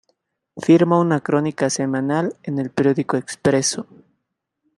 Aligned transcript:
Firma 0.57 0.97
una 0.99 1.19
crónica 1.21 1.69
semanal 1.69 2.35
en 2.41 2.57
el 2.57 2.71
periódico 2.71 3.17
Expresso. 3.17 3.85